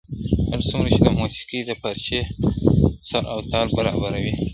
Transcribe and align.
هر 0.51 0.61
څومره 0.69 0.89
چي 0.93 0.99
د 1.03 1.07
موسیقۍ 1.19 1.59
د 1.65 1.71
پارچي 1.81 2.19
سُر 3.09 3.23
او 3.33 3.39
تال 3.51 3.67
برابر 3.77 4.13
وي!. 4.23 4.33